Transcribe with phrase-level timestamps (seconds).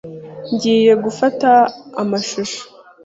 [0.53, 1.49] Ngiye gufata
[2.01, 2.61] amashusho.